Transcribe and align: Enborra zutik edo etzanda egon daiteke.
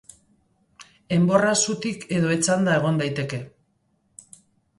Enborra 1.17 1.51
zutik 1.65 2.07
edo 2.21 2.33
etzanda 2.37 2.75
egon 2.81 2.99
daiteke. 3.03 3.41